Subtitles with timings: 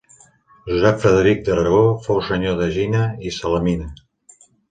[0.69, 3.93] Joan Frederic d'Aragó fou senyor d'Egina i Salamina.